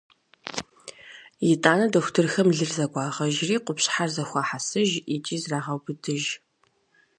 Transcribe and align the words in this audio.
Итӏанэ 1.51 1.85
дохутырхэм 1.91 2.47
лыр 2.57 2.71
зэгуагъэжри, 2.77 3.55
къупщхьэр 3.65 4.09
зэхуахьэсыж 4.15 4.91
икӏи 5.15 5.37
зрагъэубыдыж. 5.43 6.23